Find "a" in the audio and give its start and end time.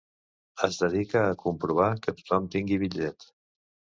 1.25-1.35